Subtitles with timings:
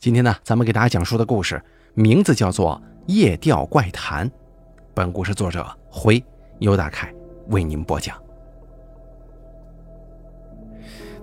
[0.00, 1.62] 今天呢，咱们给大家讲述的故事
[1.92, 2.80] 名字叫做
[3.12, 4.26] 《夜钓怪谈》。
[4.94, 6.24] 本故事作者辉
[6.58, 7.12] 尤大凯
[7.48, 8.16] 为您播讲。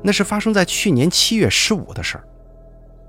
[0.04, 2.24] 那是发生在去年七月十五的事儿，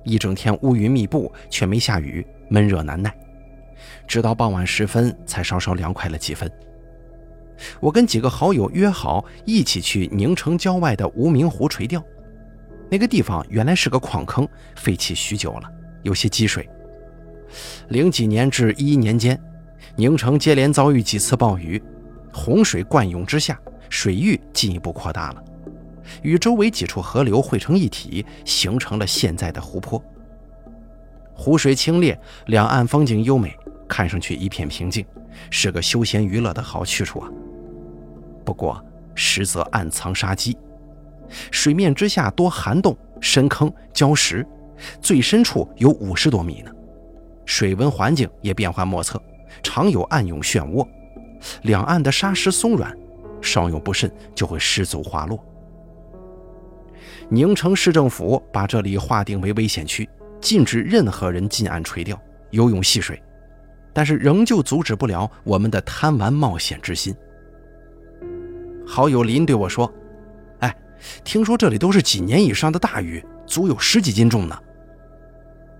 [0.04, 3.14] 一整天乌云密布，却没下雨，闷热难耐。
[4.06, 6.50] 直到傍晚时分，才稍稍凉快了几分。
[7.78, 12.02] 我跟几个好友约好一起去宁城郊外的无名湖垂钓。
[12.90, 15.70] 那个地方原来是个矿坑，废弃许久了，
[16.02, 16.68] 有些积水。
[17.88, 19.38] 零几年至一一年间，
[19.96, 21.82] 宁城接连遭遇几次暴雨，
[22.32, 25.44] 洪水灌涌之下，水域进一步扩大了，
[26.22, 30.02] 与周围几处河流汇成一体，形成了现在的湖泊。
[31.34, 35.06] 湖水清冽，两岸风景优美，看上去一片平静，
[35.50, 37.30] 是个休闲娱乐的好去处啊。
[38.44, 38.82] 不过，
[39.14, 40.56] 实则暗藏杀机。
[41.50, 44.46] 水面之下多涵洞、深坑、礁石，
[45.00, 46.70] 最深处有五十多米呢。
[47.44, 49.22] 水温环境也变幻莫测，
[49.62, 50.86] 常有暗涌漩涡。
[51.62, 52.96] 两岸的沙石松软，
[53.40, 55.42] 稍有不慎就会失足滑落。
[57.30, 60.08] 宁城市政府把这里划定为危险区，
[60.40, 63.22] 禁止任何人近岸垂钓、游泳戏水，
[63.92, 67.14] 但是仍旧阻止不了我们的贪玩冒险之心。
[68.86, 69.92] 好友林对我说。
[71.24, 74.58] 听说这里都是几年以上的大鱼，足有十几斤重呢。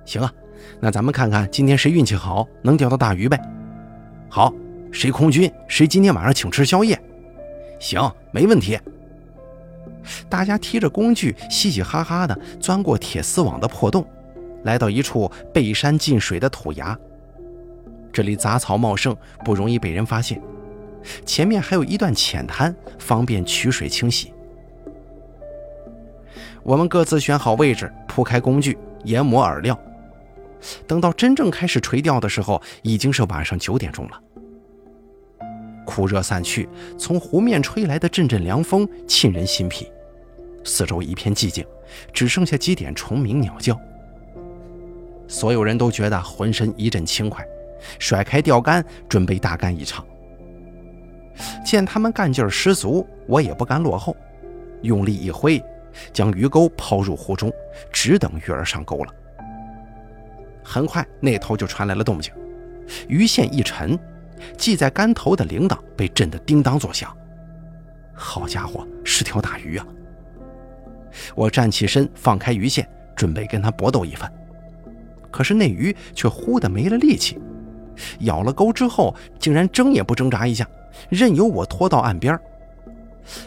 [0.05, 0.33] 行啊，
[0.81, 3.39] 那咱们看看今天谁运气好，能钓到大鱼呗。
[4.29, 4.53] 好，
[4.91, 6.99] 谁空军，谁今天晚上请吃宵夜。
[7.79, 8.79] 行，没问题。
[10.29, 14.07] 大家提着工具，嘻嘻哈哈的钻过铁丝网的破洞，
[14.65, 16.99] 来到一处背山进水的土崖。
[18.11, 20.41] 这里杂草茂盛，不容易被人发现。
[21.27, 24.33] 前面还有一段浅滩，方便取水清洗。
[26.69, 29.81] 我们各自选好位置，铺开工具，研磨饵料。
[30.87, 34.21] 等到真正开始垂钓的时候，已经是晚上九点钟了。
[35.87, 39.91] 酷热散去，从湖面吹来的阵阵凉风沁人心脾。
[40.63, 41.65] 四周一片寂静，
[42.13, 43.81] 只剩下几点虫鸣鸟叫。
[45.27, 47.43] 所有人都觉得浑身一阵轻快，
[47.99, 50.05] 甩开钓竿，准备大干一场。
[51.65, 54.15] 见他们干劲十足，我也不甘落后，
[54.83, 55.59] 用力一挥。
[56.13, 57.53] 将鱼钩抛入湖中，
[57.93, 59.15] 只等鱼儿上钩了。
[60.63, 62.33] 很快，那头就传来了动静，
[63.09, 63.99] 鱼线一沉，
[64.59, 67.17] 系在竿头的铃铛被震得叮当作响。
[68.13, 69.87] 好家伙，是条大鱼啊！
[71.35, 72.87] 我站起身，放开鱼线，
[73.17, 74.31] 准备跟它搏斗一番。
[75.31, 77.41] 可是那鱼却忽的没了力气，
[78.21, 80.69] 咬了钩之后，竟然挣也不挣扎一下，
[81.09, 82.39] 任由我拖到岸边。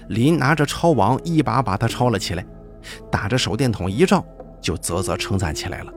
[0.09, 2.45] 林拿着抄网，一把把它抄了起来，
[3.11, 4.23] 打着手电筒一照，
[4.61, 5.93] 就啧啧称赞起来了：“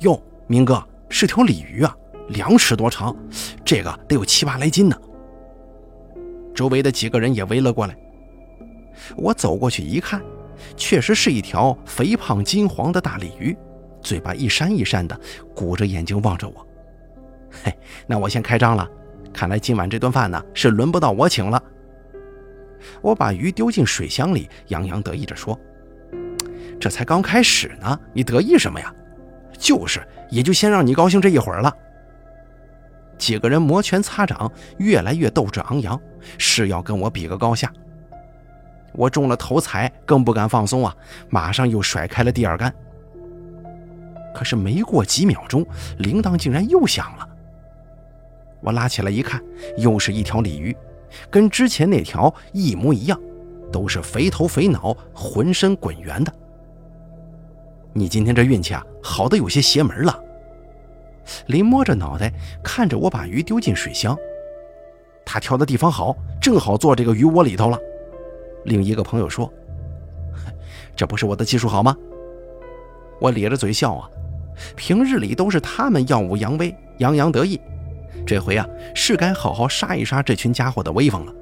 [0.00, 1.96] 哟，明哥，是条鲤鱼啊，
[2.28, 3.14] 两尺多长，
[3.64, 4.96] 这个得有七八来斤呢。”
[6.54, 7.96] 周围的几个人也围了过来。
[9.16, 10.22] 我走过去一看，
[10.76, 13.56] 确实是一条肥胖金黄的大鲤鱼，
[14.02, 15.18] 嘴巴一扇一扇的，
[15.54, 16.66] 鼓着眼睛望着我。
[17.64, 17.74] 嘿，
[18.06, 18.88] 那我先开张了，
[19.32, 21.62] 看来今晚这顿饭呢，是轮不到我请了。
[23.00, 25.58] 我把鱼丢进水箱里，洋洋得意地说
[26.80, 28.94] ：“这才刚开始呢，你得意什么呀？
[29.58, 31.74] 就是，也就先让你高兴这一会儿了。”
[33.18, 36.00] 几个人摩拳擦掌，越来越斗志昂扬，
[36.38, 37.72] 是要跟我比个高下。
[38.94, 40.94] 我中了头彩，更不敢放松啊，
[41.30, 42.74] 马上又甩开了第二杆。
[44.34, 45.64] 可是没过几秒钟，
[45.98, 47.28] 铃铛竟然又响了。
[48.60, 49.40] 我拉起来一看，
[49.76, 50.76] 又是一条鲤鱼。
[51.30, 53.20] 跟之前那条一模一样，
[53.70, 56.32] 都是肥头肥脑、浑身滚圆的。
[57.92, 60.18] 你今天这运气啊，好的有些邪门了。
[61.46, 62.32] 林摸着脑袋
[62.64, 64.16] 看着我把鱼丢进水箱，
[65.24, 67.78] 他挑的地方好，正好坐这个鱼窝里头了。
[68.64, 69.52] 另一个朋友说
[70.96, 71.96] ：“这不是我的技术好吗？”
[73.20, 74.10] 我咧着嘴笑啊，
[74.74, 77.60] 平日里都是他们耀武扬威、洋洋得意。
[78.32, 81.34] 这回啊，是该好好杀一杀这群家伙的威风了。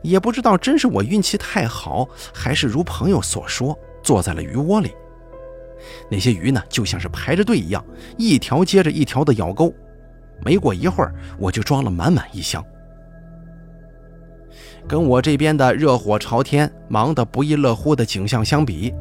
[0.00, 4.92] 也不知道真是我运气太好，还是如朋友所说，坐在了鱼窝里。
[6.08, 7.84] 那些鱼呢，就像是排着队一样，
[8.16, 9.74] 一条接着一条的咬钩。
[10.40, 12.64] 没过一会儿，我就装了满满一箱。
[14.86, 18.94] 跟我这边的热火朝天、忙得不亦乐乎的景象相比，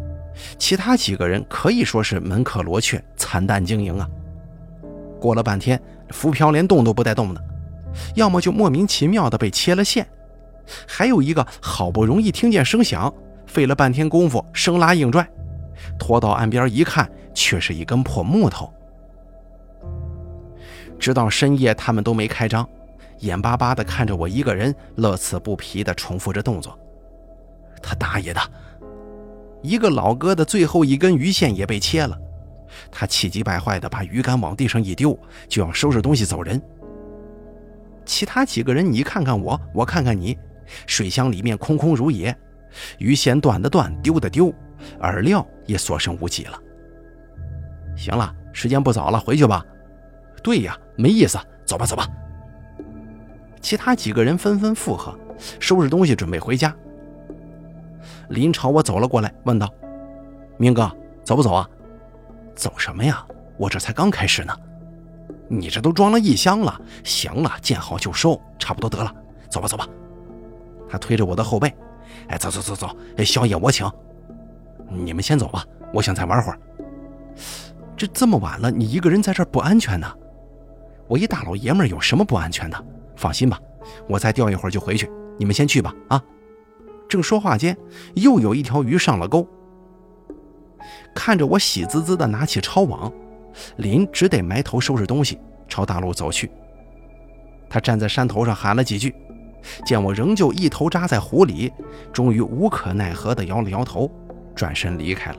[0.58, 4.10] 其他几个人可以说是门可罗雀、惨淡经营啊。
[5.22, 5.80] 过了半天，
[6.10, 7.42] 浮漂连动都不带动的，
[8.16, 10.06] 要么就莫名其妙的被切了线，
[10.88, 13.14] 还有一个好不容易听见声响，
[13.46, 15.26] 费了半天功夫生拉硬拽，
[16.00, 18.74] 拖到岸边一看，却是一根破木头。
[20.98, 22.68] 直到深夜，他们都没开张，
[23.20, 26.78] 眼巴巴的看着我一个人乐此不疲的重复着动作。
[27.82, 28.42] 他大爷的！
[29.64, 32.18] 一个老哥的最后一根鱼线也被切了，
[32.92, 36.62] 他气急败坏地把鱼竿往地上一丢，就要收拾东西走人。
[38.06, 40.38] 其他几个人，你看看我，我看看你，
[40.88, 42.36] 水箱里面空空如也，
[42.98, 44.54] 鱼线断的断，丢的丢，
[45.00, 46.60] 饵料也所剩无几了。
[47.96, 49.64] 行了，时间不早了，回去吧。
[50.44, 52.08] 对呀，没意思，走吧，走吧。
[53.62, 55.18] 其他几个人纷纷附和，
[55.60, 56.76] 收拾东西准备回家。
[58.30, 59.72] 林朝我走了过来，问道
[60.58, 60.92] ：“明哥，
[61.24, 61.70] 走不走啊
[62.62, 63.26] ？”“走什么呀？
[63.58, 64.56] 我这才刚开始呢。
[65.50, 69.12] ”“你这都装了一箱了，行了，见好就收，差不多得了，
[69.50, 69.88] 走吧，走吧。”
[70.88, 71.74] 他推着我的后背
[72.30, 73.90] ，“哎，走走走走，宵夜我请。
[74.88, 76.60] 你们先走吧，我想再玩会儿。
[77.98, 80.08] 这这么晚了，你一个人在这儿不安全呢。”
[81.10, 82.86] 我一大老爷们儿有什么不安全的？
[83.16, 83.60] 放心吧，
[84.08, 85.10] 我再钓一会儿就回去。
[85.40, 85.92] 你们先去吧。
[86.10, 86.24] 啊！
[87.10, 87.76] 正说话间，
[88.14, 89.48] 又有一条鱼上了钩。
[91.14, 93.12] 看着我喜滋滋的拿起抄网，
[93.78, 96.50] 林只得埋头收拾东西，朝大路走去。
[97.70, 99.16] 他站在山头上喊了几句，
[99.86, 101.72] 见我仍旧一头扎在湖里，
[102.12, 104.12] 终于无可奈何地摇了摇头，
[104.56, 105.38] 转身离开了。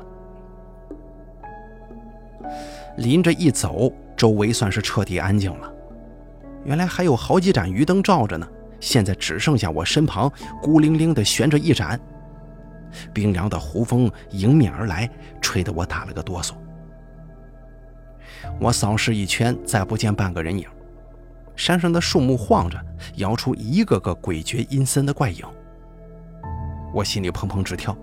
[2.96, 3.92] 林这一走。
[4.14, 5.72] 周围算是彻底安静了，
[6.64, 8.46] 原来还有好几盏鱼灯照着呢，
[8.78, 10.30] 现在只剩下我身旁
[10.62, 11.98] 孤零零地悬着一盏。
[13.12, 15.08] 冰凉的湖风迎面而来，
[15.40, 16.52] 吹得我打了个哆嗦。
[18.60, 20.68] 我扫视一圈，再不见半个人影。
[21.54, 22.78] 山上的树木晃着，
[23.16, 25.44] 摇出一个个诡谲阴森的怪影。
[26.92, 27.96] 我心里砰砰直跳，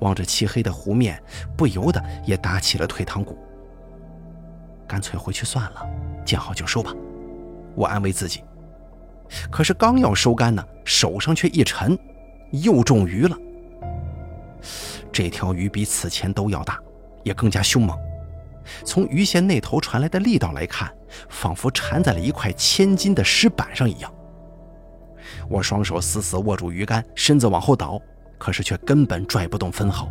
[0.00, 1.22] 望着漆黑的湖面，
[1.56, 3.38] 不由得也打起了退堂鼓。
[4.86, 5.88] 干脆回去算了，
[6.24, 6.92] 见好就收吧。
[7.74, 8.42] 我安慰自己。
[9.50, 11.96] 可是刚要收竿呢，手上却一沉，
[12.50, 13.36] 又中鱼了。
[15.12, 16.78] 这条鱼比此前都要大，
[17.22, 17.98] 也更加凶猛。
[18.84, 20.92] 从鱼线那头传来的力道来看，
[21.28, 24.12] 仿佛缠在了一块千斤的石板上一样。
[25.48, 28.00] 我双手死死握住鱼竿，身子往后倒，
[28.38, 30.08] 可是却根本拽不动分毫。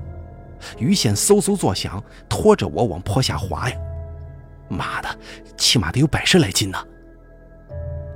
[0.77, 3.75] 鱼线嗖嗖作响，拖着我往坡下滑呀。
[4.67, 5.09] 妈的，
[5.57, 6.77] 起码得有百十来斤呢！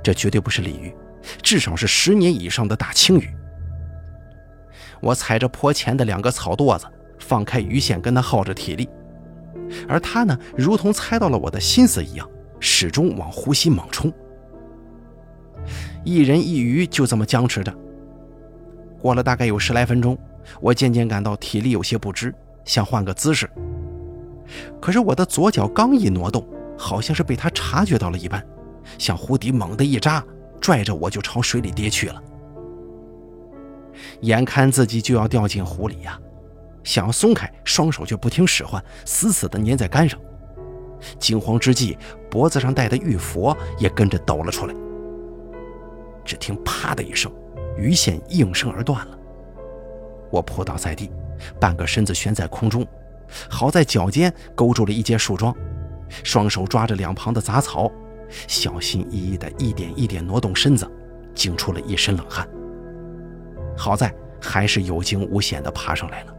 [0.02, 0.94] 这绝对不是鲤鱼，
[1.42, 3.34] 至少是十年以上的大青鱼。
[5.00, 6.86] 我踩着坡前的两个草垛子，
[7.18, 8.88] 放开鱼线跟他耗着体力，
[9.88, 12.28] 而他呢，如同猜到了我的心思一样，
[12.60, 14.12] 始终往湖心猛冲。
[16.04, 17.74] 一人一鱼就这么僵持着。
[19.00, 20.18] 过了大概有十来分钟，
[20.60, 23.48] 我渐渐感到体力有些不支，想换个姿势。
[24.80, 28.44] 可是我的左脚刚一挪动，好像是被他察觉到了一般，
[28.98, 30.22] 向湖底猛地一扎，
[30.60, 32.22] 拽着我就朝水里跌去了。
[34.20, 36.18] 眼看自己就要掉进湖里呀，
[36.82, 40.18] 想要松开，双手却不听使唤，死死地粘在杆上。
[41.18, 41.98] 惊慌之际，
[42.30, 44.74] 脖子上戴的玉佛也跟着抖了出来。
[46.24, 47.30] 只听“啪”的一声，
[47.76, 49.18] 鱼线应声而断了。
[50.30, 51.10] 我扑倒在地，
[51.60, 52.86] 半个身子悬在空中。
[53.48, 55.54] 好在脚尖勾住了一截树桩，
[56.22, 57.90] 双手抓着两旁的杂草，
[58.46, 60.90] 小心翼翼地一点一点挪动身子，
[61.34, 62.48] 惊出了一身冷汗。
[63.76, 66.34] 好在还是有惊无险地爬上来了。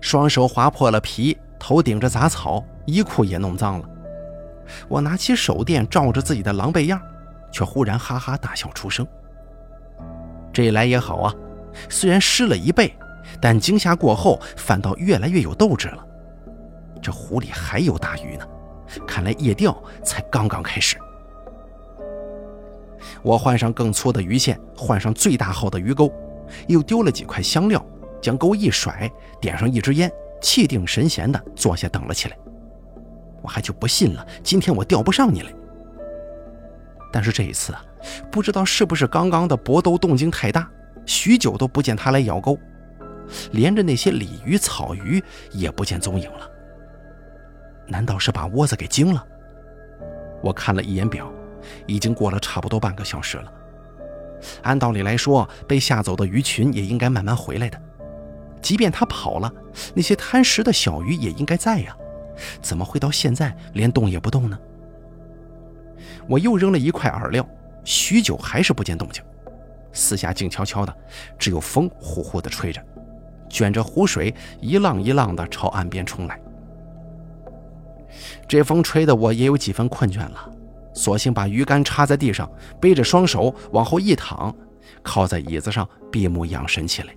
[0.00, 3.88] 双手划破了皮，头顶着杂草，衣裤也弄脏了。
[4.88, 7.00] 我拿起手电照着自己的狼狈样，
[7.50, 9.06] 却忽然哈哈大笑出声。
[10.52, 11.34] 这一来也好啊，
[11.88, 12.94] 虽然湿了一背。
[13.42, 16.02] 但惊吓过后，反倒越来越有斗志了。
[17.02, 18.48] 这湖里还有大鱼呢，
[19.06, 20.96] 看来夜钓才刚刚开始。
[23.28, 26.10] 我换上更粗的鱼线，换上最大号的鱼钩，
[26.66, 27.84] 又丢了几块香料，
[28.22, 29.06] 将钩一甩，
[29.38, 32.38] 点上一支烟，气定神闲地坐下等了起来。
[33.42, 35.52] 我还就不信了，今天我钓不上你来。
[37.12, 37.84] 但是这一次啊，
[38.32, 40.66] 不知道是不是刚刚的搏斗动静太大，
[41.04, 42.58] 许久都不见他来咬钩。
[43.52, 46.50] 连着那些鲤鱼、草鱼也不见踪影了，
[47.86, 49.22] 难道是把窝子给惊了？
[50.42, 51.30] 我看了一眼表，
[51.86, 53.52] 已经过了差不多半个小时了。
[54.62, 57.80] 按道理来说，被吓走的鱼群也应该慢慢回来的。
[58.60, 59.52] 即便它跑了，
[59.94, 61.96] 那些贪食的小鱼也应该在呀，
[62.60, 64.58] 怎么会到现在连动也不动呢？
[66.28, 67.46] 我又扔了一块饵料，
[67.84, 69.22] 许久还是不见动静。
[69.92, 70.94] 四下静悄悄的，
[71.38, 72.84] 只有风呼呼地吹着。
[73.48, 76.38] 卷着湖水一浪一浪地朝岸边冲来。
[78.46, 80.52] 这风吹得我也有几分困倦了，
[80.98, 82.50] 索性把鱼竿插在地上，
[82.80, 84.52] 背着双手往后一躺，
[85.00, 87.14] 靠在椅子上闭目养神起来。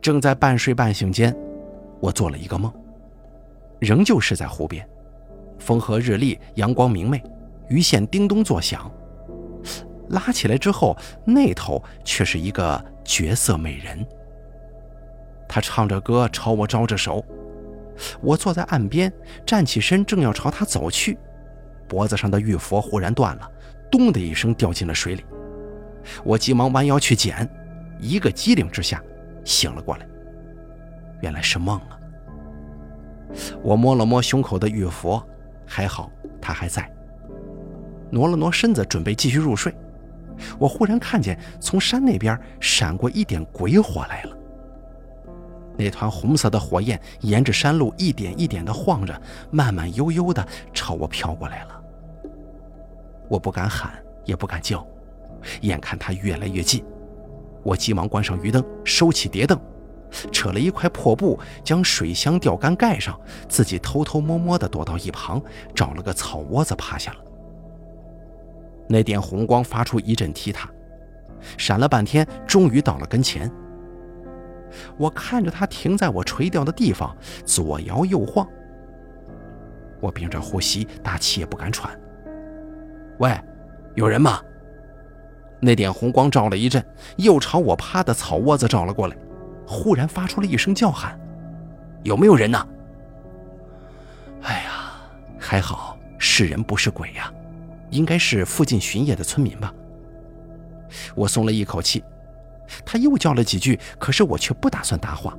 [0.00, 1.36] 正在半睡半醒间，
[1.98, 2.72] 我做了一个梦，
[3.80, 4.88] 仍旧是在湖边，
[5.58, 7.20] 风和日丽，阳光明媚，
[7.68, 8.88] 鱼线叮咚作响。
[10.10, 14.06] 拉起来之后，那头却是一个绝色美人。
[15.48, 17.24] 她唱着歌朝我招着手，
[18.20, 19.12] 我坐在岸边，
[19.44, 21.18] 站起身正要朝他走去，
[21.88, 23.50] 脖子上的玉佛忽然断了，
[23.90, 25.24] 咚的一声掉进了水里。
[26.24, 27.48] 我急忙弯腰去捡，
[27.98, 29.02] 一个机灵之下
[29.44, 30.06] 醒了过来。
[31.22, 31.98] 原来是梦啊！
[33.62, 35.26] 我摸了摸胸口的玉佛，
[35.66, 36.10] 还好
[36.40, 36.88] 它还在。
[38.10, 39.74] 挪了挪身子，准备继续入睡。
[40.58, 44.36] 我忽然看见从山那边闪过一点鬼火来了。
[45.78, 51.82] 那团红色的火焰沿着山路一点一点地晃着，慢慢悠悠地朝我飘过来了。
[53.28, 53.92] 我不敢喊，
[54.24, 54.86] 也不敢叫，
[55.60, 56.84] 眼看它越来越近，
[57.62, 59.60] 我急忙关上鱼灯，收起碟灯，
[60.32, 63.18] 扯了一块破布将水箱钓竿盖上，
[63.48, 65.42] 自己偷偷摸摸地躲到一旁，
[65.74, 67.18] 找了个草窝子趴下了。
[68.88, 70.70] 那点红光发出一阵踢踏，
[71.58, 73.50] 闪了半天，终于到了跟前。
[74.96, 78.46] 我看着它停在我垂钓的地方，左摇右晃。
[80.00, 81.98] 我屏着呼吸，大气也不敢喘。
[83.18, 83.34] 喂，
[83.94, 84.40] 有人吗？
[85.60, 86.84] 那点红光照了一阵，
[87.16, 89.16] 又朝我趴的草窝子照了过来，
[89.66, 91.18] 忽然发出了一声叫喊
[92.04, 92.68] ：“有没有人呢？”
[94.42, 94.92] 哎呀，
[95.38, 97.32] 还好是人不是鬼呀。
[97.90, 99.72] 应该是附近巡夜的村民吧。
[101.14, 102.02] 我松了一口气。
[102.84, 105.36] 他又叫了几句，可是我却不打算答话。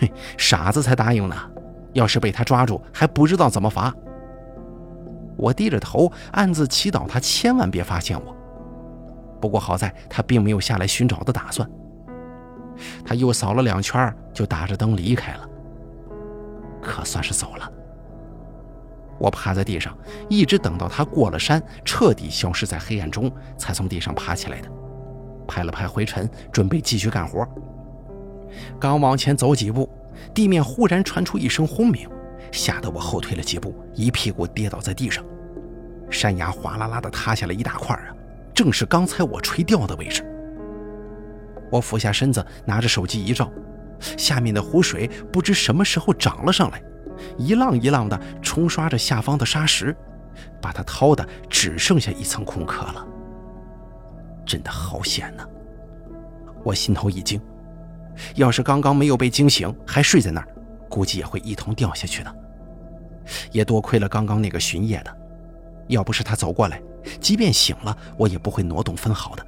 [0.00, 1.36] 嘿， 傻子才答应呢。
[1.94, 3.92] 要是被他抓住，还不知道怎么罚。
[5.36, 8.36] 我低着头，暗自祈祷他千万别发现我。
[9.40, 11.68] 不过好在他并没有下来寻找的打算。
[13.04, 15.48] 他又扫了两圈，就打着灯离开了。
[16.82, 17.72] 可算是走了。
[19.18, 19.96] 我趴在地上，
[20.28, 24.68] 一直等到他过了山，彻底消失在黑暗中，才从地上爬起来的。
[25.48, 27.44] 拍了拍灰尘，准备继续干活。
[28.78, 29.88] 刚往前走几步，
[30.32, 32.08] 地面忽然传出一声轰鸣，
[32.52, 35.24] 吓得我后退了几步，一屁股跌倒在地上。
[36.10, 38.14] 山崖哗啦啦地塌下了一大块啊，
[38.54, 40.24] 正是刚才我垂钓的位置。
[41.70, 43.50] 我俯下身子，拿着手机一照，
[44.16, 46.82] 下面的湖水不知什么时候涨了上来。
[47.36, 49.94] 一浪一浪地冲刷着下方的沙石，
[50.62, 53.06] 把它掏的只剩下一层空壳了。
[54.48, 55.46] 真的好险呐！
[56.64, 57.38] 我心头一惊，
[58.34, 60.48] 要是刚刚没有被惊醒，还睡在那儿，
[60.88, 62.34] 估计也会一同掉下去的。
[63.52, 65.16] 也多亏了刚刚那个巡夜的，
[65.88, 66.80] 要不是他走过来，
[67.20, 69.46] 即便醒了，我也不会挪动分毫的。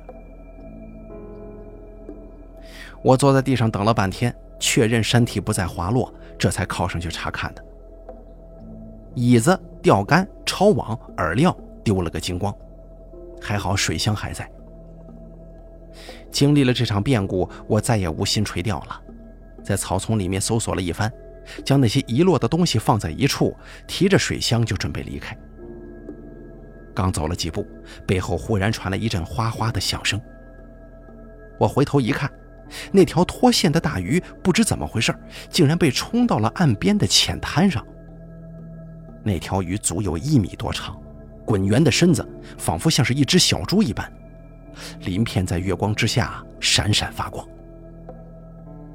[3.03, 6.13] 我坐在地上等了半天，确认山体不再滑落。
[6.39, 7.65] 这才靠上去查看的。
[9.15, 12.55] 椅子、钓竿、抄网、饵料丢了个精光，
[13.41, 14.51] 还好水箱还在。
[16.31, 19.01] 经历了这场变故，我再也无心垂钓了，
[19.63, 21.13] 在草丛里面搜索了一番，
[21.65, 23.57] 将那些遗落的东西放在一处，
[23.87, 25.37] 提着水箱就准备离开。
[26.95, 27.67] 刚走了几步，
[28.07, 30.21] 背后忽然传来一阵哗哗的响声。
[31.59, 32.31] 我回头一看。
[32.93, 35.13] 那条脱线的大鱼不知怎么回事，
[35.49, 37.85] 竟然被冲到了岸边的浅滩上。
[39.25, 40.97] 那条鱼足有一米多长，
[41.45, 42.25] 滚圆的身子
[42.57, 44.09] 仿佛像是一只小猪一般，
[45.01, 47.47] 鳞片在月光之下闪闪发光。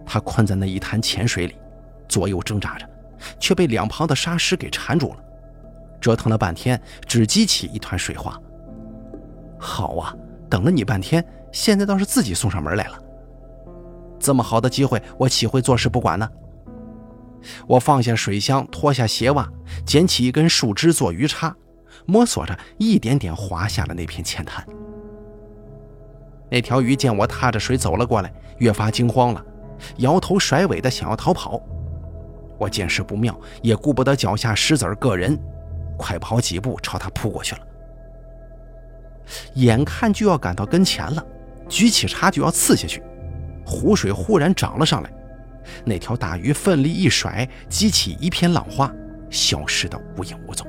[0.05, 1.55] 它困在那一滩浅水里，
[2.07, 2.87] 左右挣扎着，
[3.39, 5.17] 却被两旁的沙石给缠住了。
[5.99, 8.39] 折腾了半天，只激起一团水花。
[9.57, 10.15] 好啊，
[10.49, 12.99] 等了你半天，现在倒是自己送上门来了。
[14.19, 16.29] 这么好的机会，我岂会坐视不管呢？
[17.67, 19.47] 我放下水箱，脱下鞋袜，
[19.85, 21.55] 捡起一根树枝做鱼叉，
[22.05, 24.63] 摸索着一点点滑下了那片浅滩。
[26.55, 29.45] 那条鱼见我踏着水走了过来，越发惊慌了，
[29.97, 31.61] 摇头甩尾的想要逃跑。
[32.57, 35.37] 我见势不妙，也顾不得脚下石子儿硌人，
[35.97, 37.61] 快跑几步朝它扑过去了。
[39.55, 41.21] 眼看就要赶到跟前了，
[41.67, 43.03] 举起叉就要刺下去。
[43.65, 45.11] 湖水忽然涨了上来，
[45.83, 48.89] 那条大鱼奋力一甩，激起一片浪花，
[49.29, 50.65] 消失得无影无踪。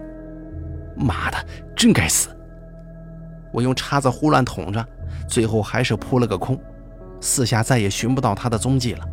[0.97, 1.39] 妈的，
[1.77, 2.29] 真该死！
[3.53, 4.85] 我用叉子胡乱捅着，
[5.29, 6.61] 最后还是扑了个空。
[7.21, 9.05] 四下再也寻不到他的踪迹了。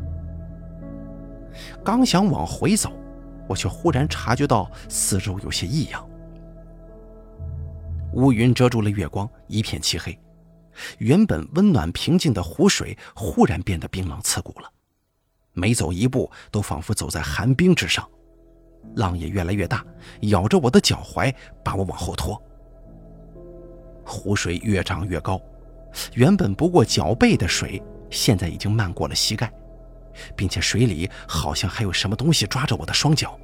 [1.83, 2.91] 刚想往回走，
[3.47, 6.07] 我却忽然察觉到四周有些异样。
[8.13, 10.17] 乌云遮住了月光，一片漆黑。
[10.97, 14.69] 原本温暖平静的湖水忽然变得冰冷刺骨了，
[15.53, 18.07] 每走一步都仿佛走在寒冰之上，
[18.95, 19.85] 浪也越来越大，
[20.21, 21.33] 咬着我的脚踝，
[21.63, 22.41] 把我往后拖。
[24.03, 25.39] 湖水越涨越高，
[26.13, 29.51] 原本不过脚背的水，现在已经漫过了膝盖，
[30.35, 33.39] 并且水里好像还有什么东西抓着我的双脚，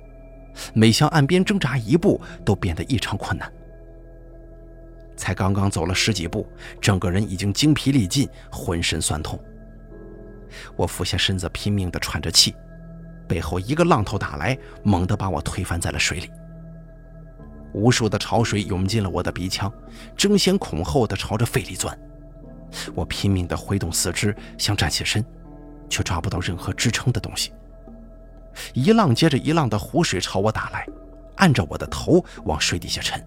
[0.74, 3.52] 每向岸边挣扎一步都变得异常困难。
[5.16, 6.48] 才刚刚走了十几步，
[6.80, 9.38] 整个人已经精疲力尽，浑身酸痛。
[10.76, 12.56] 我俯下身子，拼命地喘着气，
[13.28, 16.32] 背后一个浪头打来，猛地把我推翻在了水里。
[17.74, 19.72] 无数的潮水涌进了我的鼻腔，
[20.16, 21.96] 争先恐后地朝着肺里钻。
[22.94, 25.24] 我拼命地挥动四肢，想站起身，
[25.90, 27.52] 却抓不到任何支撑的东西。
[28.74, 30.86] 一浪接着一浪的湖水朝我打来，
[31.38, 33.24] 按着我的头往水底下沉。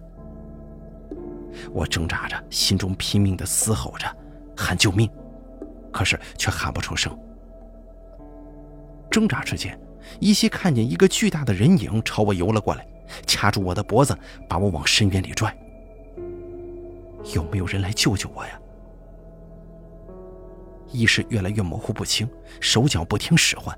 [1.71, 4.07] 我挣扎着，心中拼命地嘶吼着，
[4.55, 5.09] 喊救命，
[5.91, 7.17] 可是却喊不出声。
[9.09, 9.79] 挣扎之间，
[10.19, 12.85] 依稀看见一个巨大的人影朝我游了过来。
[13.27, 15.55] 掐住我的脖子，把我往深渊里拽。
[17.35, 18.59] 有没有人来救救我呀？
[20.93, 22.29] 意识越来越模糊不清，
[22.61, 23.77] 手脚不听使唤。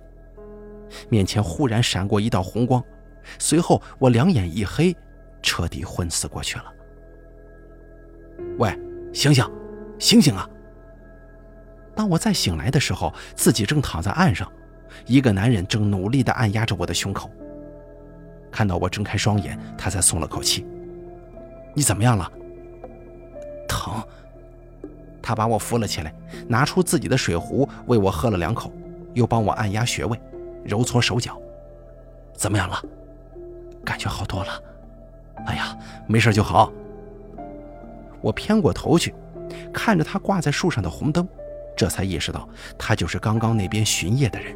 [1.10, 2.84] 面前忽然闪过一道红光，
[3.40, 4.96] 随后我两眼一黑，
[5.42, 6.66] 彻底昏死过去了。
[8.60, 8.78] 喂，
[9.14, 9.50] 醒醒，
[9.98, 10.48] 醒醒啊！
[11.96, 14.52] 当我再醒来的时候，自己正躺在岸上，
[15.06, 17.32] 一个男人正努力地按压着我的胸口。
[18.52, 20.66] 看到我睁开双眼，他才松了口气。
[21.74, 22.32] 你怎么样了？
[23.68, 24.04] 疼。
[25.26, 26.14] 他把我扶了起来，
[26.48, 28.72] 拿出自己的水壶为我喝了两口，
[29.16, 30.22] 又帮我按压穴位，
[30.64, 31.36] 揉搓手脚。
[32.36, 32.80] 怎么样了？
[33.84, 34.62] 感觉好多了。
[35.48, 36.72] 哎呀，没事就好。
[38.22, 39.16] 我偏过头去，
[39.74, 41.28] 看着他挂在树上的红灯，
[41.76, 44.56] 这才意识到他就是刚刚那边巡夜的人。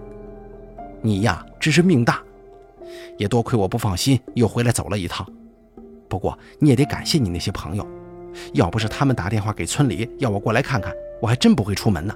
[1.01, 2.21] 你呀，真是命大。
[3.17, 5.27] 也多亏我不放心，又回来走了一趟。
[6.07, 7.87] 不过你也得感谢你那些朋友，
[8.53, 12.15] 要不是他们打电话给村里要我过来看看，我还真不会出门呢。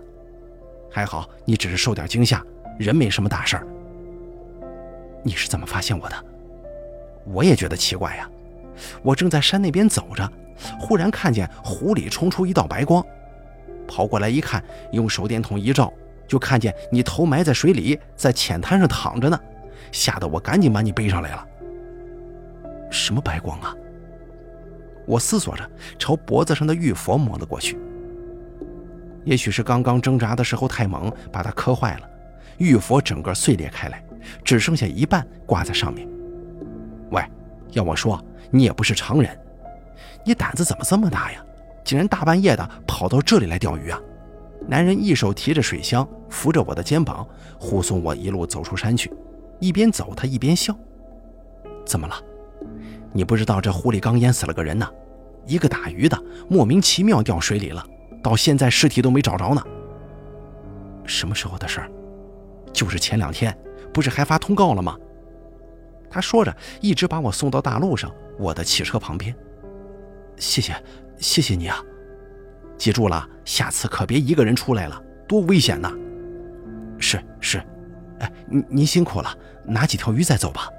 [0.91, 2.43] 还好你只是受点惊吓，
[2.77, 3.67] 人没什么大事儿。
[5.23, 6.15] 你是怎么发现我的？
[7.25, 8.29] 我也觉得奇怪呀。
[9.01, 10.29] 我正在山那边走着，
[10.79, 13.03] 忽然看见湖里冲出一道白光，
[13.87, 15.91] 跑过来一看，用手电筒一照，
[16.27, 19.39] 就看见你头埋在水里，在浅滩上躺着呢。
[19.91, 21.47] 吓得我赶紧把你背上来了。
[22.89, 23.75] 什么白光啊？
[25.05, 27.77] 我思索着，朝脖子上的玉佛摸了过去。
[29.23, 32.09] 也许是刚刚挣扎的时候太猛，把它磕坏了，
[32.57, 34.03] 玉佛整个碎裂开来，
[34.43, 36.07] 只剩下一半挂在上面。
[37.11, 37.23] 喂，
[37.71, 39.37] 要我说，你也不是常人，
[40.25, 41.43] 你胆子怎么这么大呀？
[41.83, 43.99] 竟然大半夜的跑到这里来钓鱼啊！
[44.69, 47.27] 男人一手提着水箱，扶着我的肩膀，
[47.59, 49.11] 护送我一路走出山去。
[49.59, 50.73] 一边走，他一边笑。
[51.85, 52.15] 怎么了？
[53.13, 54.89] 你不知道这湖里刚淹死了个人呢？
[55.45, 56.17] 一个打鱼的
[56.49, 57.85] 莫名其妙掉水里了，
[58.23, 59.61] 到现在尸体都没找着呢。
[61.05, 61.91] 什么时候的事儿？
[62.71, 63.55] 就是前两天，
[63.93, 64.97] 不是还发通告了吗？
[66.09, 69.35] 他说着，一直把我送到大路上我的汽车旁边。
[70.37, 70.73] 谢谢，
[71.17, 71.83] 谢谢你啊！
[72.77, 75.91] 记住了，下次可别一个人出来了，多危险呐！
[76.97, 77.61] 是是。
[78.19, 80.69] 哎您您辛苦了，拿几条鱼再走吧。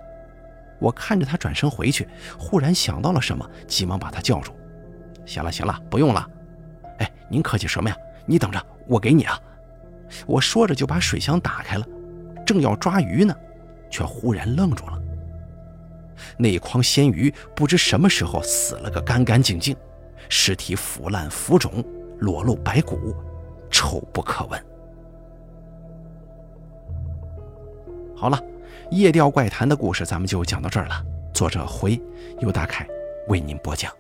[0.84, 2.06] 我看着他转身回去，
[2.38, 4.52] 忽然想到了什么，急忙把他叫住。
[5.24, 6.28] 行了行了，不用了。
[6.98, 7.96] 哎，您客气什么呀？
[8.26, 9.40] 你等着，我给你啊。
[10.26, 11.86] 我说着就把水箱打开了，
[12.44, 13.34] 正要抓鱼呢，
[13.90, 15.00] 却忽然愣住了。
[16.36, 19.74] 那一筐鲜鱼不知什么时候死了个干干净净，
[20.28, 21.82] 尸体腐烂浮肿，
[22.18, 23.16] 裸露白骨，
[23.70, 24.62] 臭不可闻。
[28.14, 28.38] 好了，
[28.94, 31.04] 夜钓怪谈的故事咱们就讲到这儿了。
[31.32, 32.00] 作者回，
[32.40, 32.86] 由大凯
[33.28, 33.92] 为您播讲。